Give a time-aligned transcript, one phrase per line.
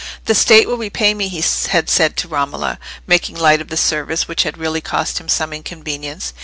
[0.25, 4.27] "The State will repay me," he had said to Romola, making light of the service,
[4.27, 6.33] which had really cost him some inconvenience.